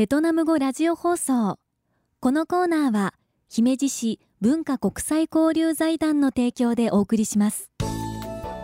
[0.00, 1.58] ベトナム語ラジオ放送。
[2.20, 3.12] このコーナーは
[3.50, 7.70] 姫路市文化国際交流財団の提供でお送りします。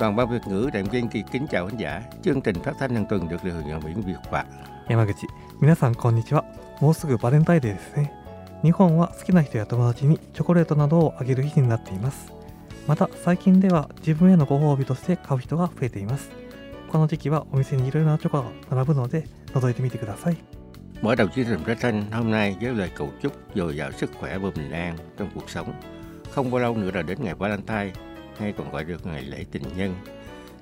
[0.01, 2.01] Toàn ban Việt ngữ Đàm Kiên Kỳ kính chào khán giả.
[2.22, 4.45] Chương trình phát thanh hàng tuần được điều khiển miễn Việt và
[4.88, 5.27] 山口
[5.61, 6.43] 皆さんこんにちは
[6.80, 8.14] もうすぐバレンタインデーですね
[8.62, 12.32] 日本は好きな人や友達にチョコレートなどをあげる日になっています
[12.87, 16.30] また最近では自分へのご褒美として買う人が増えています
[16.91, 20.55] この時期はお店にいろいろなチョコが並ぶので覗いてみてください
[21.07, 24.10] Mở đầu chương trình phát thanh hôm nay với lời cầu chúc dồi dào sức
[24.19, 25.80] khỏe và bình an trong cuộc sống.
[26.30, 27.92] Không bao lâu nữa là đến ngày Valentine,
[28.38, 29.95] hay còn gọi được ngày lễ tình nhân.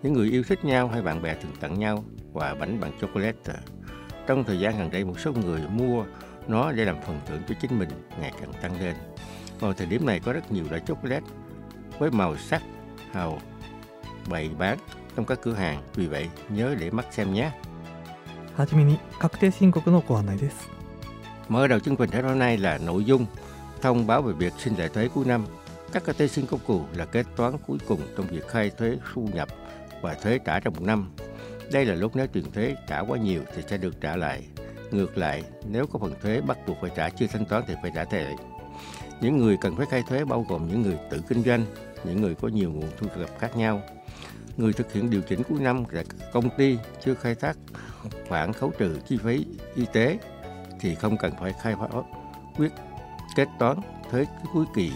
[0.02, 3.52] Những người yêu thích nhau hay bạn bè thường tặng nhau quà bánh bằng chocolate.
[4.26, 6.04] Trong thời gian gần đây, một số người mua
[6.48, 7.88] nó để làm phần thưởng cho chính mình,
[8.20, 8.94] ngày càng tăng lên.
[9.60, 11.26] Vào thời điểm này có rất nhiều loại chocolate
[11.98, 12.62] với màu sắc
[13.12, 13.38] hào
[14.30, 14.78] bày bán
[15.16, 15.82] trong các cửa hàng.
[15.94, 17.50] Vì vậy, nhớ để mắt xem nhé.
[18.55, 20.69] はじめに確定申告のご案内です
[21.49, 23.25] Mở đầu chương trình thế hôm nay là nội dung
[23.81, 25.45] thông báo về việc xin giải thuế cuối năm.
[25.91, 28.97] Các cái tê xin công cụ là kết toán cuối cùng trong việc khai thuế
[29.13, 29.47] thu nhập
[30.01, 31.11] và thuế trả trong một năm.
[31.71, 34.43] Đây là lúc nếu tiền thuế trả quá nhiều thì sẽ được trả lại.
[34.91, 37.91] Ngược lại, nếu có phần thuế bắt buộc phải trả chưa thanh toán thì phải
[37.95, 38.35] trả lại.
[39.21, 41.65] Những người cần phải khai thuế bao gồm những người tự kinh doanh,
[42.03, 43.81] những người có nhiều nguồn thu nhập khác nhau.
[44.57, 47.57] Người thực hiện điều chỉnh cuối năm là các công ty chưa khai thác
[48.28, 50.18] khoản khấu trừ chi phí y tế
[50.80, 52.08] thì không cần phải khai báo
[52.56, 52.72] quyết
[53.36, 53.76] kết toán
[54.10, 54.92] thuế cuối kỳ.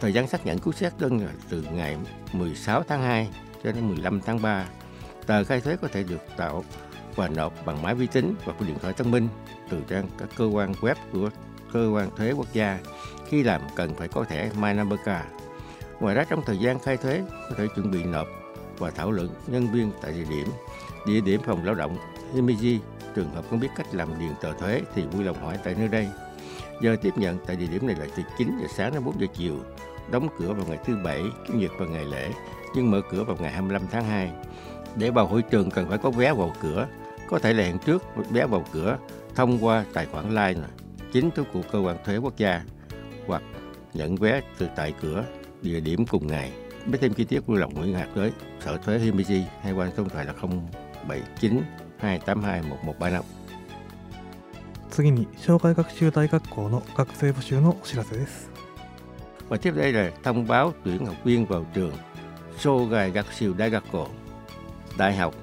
[0.00, 1.96] Thời gian xác nhận cuối xét đơn là từ ngày
[2.32, 3.28] 16 tháng 2
[3.64, 4.66] cho đến 15 tháng 3.
[5.26, 6.64] Tờ khai thuế có thể được tạo
[7.14, 9.28] và nộp bằng máy vi tính và điện thoại thông minh
[9.70, 11.30] từ trang các cơ quan web của
[11.72, 12.78] cơ quan thuế quốc gia.
[13.28, 15.26] Khi làm cần phải có thẻ My Number Card.
[16.00, 18.26] Ngoài ra trong thời gian khai thuế, có thể chuẩn bị nộp
[18.78, 20.46] và thảo luận nhân viên tại địa điểm
[21.06, 21.96] địa điểm phòng lao động
[22.34, 22.78] Himeji
[23.14, 25.88] trường hợp không biết cách làm điền tờ thuế thì vui lòng hỏi tại nơi
[25.88, 26.08] đây.
[26.80, 29.26] Giờ tiếp nhận tại địa điểm này là từ 9 giờ sáng đến 4 giờ
[29.34, 29.56] chiều,
[30.10, 32.30] đóng cửa vào ngày thứ Bảy, Chủ nhật và ngày lễ,
[32.74, 34.32] nhưng mở cửa vào ngày 25 tháng 2.
[34.96, 36.88] Để vào hội trường cần phải có vé vào cửa,
[37.28, 38.98] có thể là hẹn trước vé vào cửa
[39.34, 40.60] thông qua tài khoản Line
[41.12, 42.62] chính thức của cơ quan thuế quốc gia
[43.26, 43.42] hoặc
[43.94, 45.24] nhận vé từ tại cửa
[45.62, 46.52] địa điểm cùng ngày.
[46.85, 50.03] Biết thêm chi tiết vui lòng Nguyễn Hạt tới sở thuế Himeji hay quan số
[50.03, 50.33] điện thoại là
[51.07, 51.63] 079
[51.97, 53.23] 282 1135.
[54.91, 58.49] 次に障害学習大学校の学生募集のお知らせです
[59.49, 61.93] Và tiếp đây là thông báo tuyển học viên vào trường
[62.57, 64.07] Sogai Gakushio Daigakko.
[64.97, 65.35] Đại học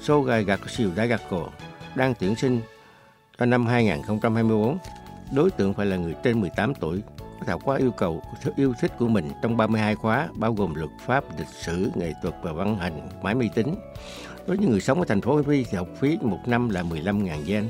[0.00, 1.48] Sogai Gakushio Daigakko
[1.94, 2.60] đang tuyển sinh
[3.38, 4.78] cho năm 2024.
[5.34, 7.02] Đối tượng phải là người trên 18 tuổi,
[7.47, 8.21] có khóa yêu cầu
[8.55, 12.35] yêu thích của mình trong 32 khóa, bao gồm luật pháp, lịch sử, nghệ thuật
[12.43, 13.75] và văn hành, máy vi tính.
[14.47, 17.45] Đối với người sống ở thành phố Huy thì học phí một năm là 15.000
[17.47, 17.69] yen.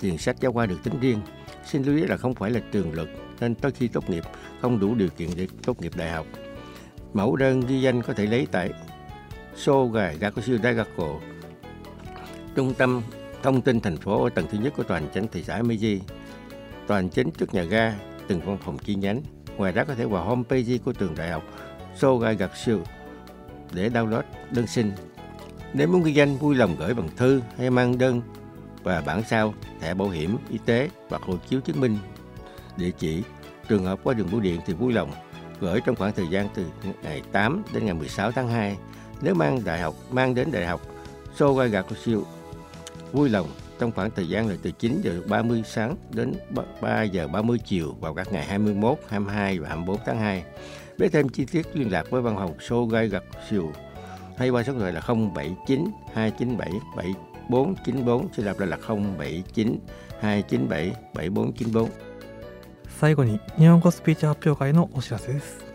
[0.00, 1.20] Tiền sách giáo khoa được tính riêng.
[1.64, 3.08] Xin lưu ý là không phải là trường luật
[3.40, 4.24] nên tới khi tốt nghiệp
[4.60, 6.26] không đủ điều kiện để tốt nghiệp đại học.
[7.12, 8.70] Mẫu đơn ghi danh có thể lấy tại
[9.56, 11.20] Sogai Gakushio Dagako,
[12.54, 13.02] trung tâm
[13.42, 15.98] thông tin thành phố ở tầng thứ nhất của toàn chính thị xã Meiji,
[16.86, 17.94] toàn chính trước nhà ga,
[18.30, 19.22] từng văn phòng chi nhánh.
[19.56, 21.42] Ngoài ra có thể vào homepage của trường đại học
[21.96, 22.74] Sogai Gakushio
[23.72, 24.92] để download đơn xin.
[25.72, 28.22] Nếu muốn ghi danh, vui lòng gửi bằng thư hay mang đơn
[28.82, 31.98] và bản sao thẻ bảo hiểm y tế hoặc hộ chiếu chứng minh.
[32.76, 33.22] Địa chỉ
[33.68, 35.10] trường hợp qua đường bưu điện thì vui lòng
[35.60, 36.66] gửi trong khoảng thời gian từ
[37.02, 38.76] ngày 8 đến ngày 16 tháng 2.
[39.22, 40.80] Nếu mang đại học mang đến đại học
[41.36, 41.70] Sogai
[42.04, 42.24] siêu
[43.12, 43.48] vui lòng
[43.79, 46.33] trong khoảng thời gian là từ 9 giờ 30 sáng đến
[46.81, 50.43] 3 giờ 30 chiều vào các ngày 21, 22 và 24 tháng 2.
[50.97, 53.61] Biết thêm chi tiết liên lạc với văn phòng Sogai Gakushio
[54.37, 56.69] hay qua số điện thoại là 079 297
[57.49, 59.79] 7494 xin đọc lại là 079
[60.19, 61.89] 297 7494.
[63.01, 65.65] 最後に日本語スピーチ発表会のお知らせです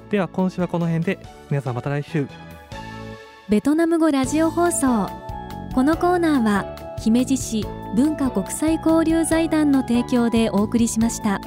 [0.10, 1.19] では今週はこの辺で
[1.50, 2.28] 皆さんまた来週。
[3.50, 5.10] ベトナム語ラジオ放送
[5.74, 6.76] このコーナーは
[7.07, 7.65] 姫路市
[7.95, 11.39] 文化国際交流財団の提供でお送りしました。